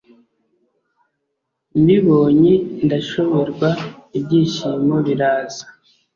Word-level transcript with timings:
mbibonye 1.79 2.53
ndashoberwa 2.85 3.69
ibyishimo 4.17 4.95
biraza 5.05 5.65